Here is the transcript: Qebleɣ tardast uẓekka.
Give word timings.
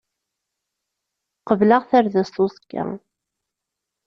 Qebleɣ 1.47 1.81
tardast 1.89 2.35
uẓekka. 2.43 2.83